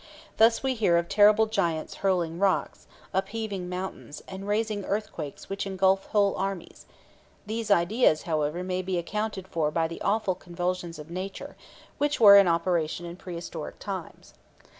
[0.37, 6.07] Thus we hear of terrible giants hurling rocks, upheaving mountains, and raising earthquakes which engulf
[6.07, 6.87] whole armies;
[7.45, 11.55] these ideas, however, may be accounted for by the awful convulsions of nature,
[11.99, 14.33] which were in operation in pre historic times.